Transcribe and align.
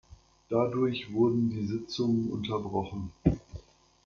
Dadurch 0.49 1.13
wurden 1.13 1.51
die 1.51 1.67
Sitzungen 1.67 2.31
unterbrochen. 2.31 3.11